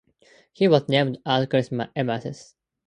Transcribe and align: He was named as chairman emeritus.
He 0.51 0.67
was 0.67 0.89
named 0.89 1.19
as 1.27 1.47
chairman 1.47 1.89
emeritus. 1.95 2.55